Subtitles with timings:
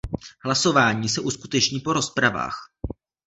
[0.45, 2.59] Hlasování se uskuteční po rozpravách.